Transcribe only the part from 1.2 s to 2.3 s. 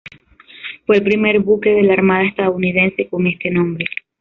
buque de la Armada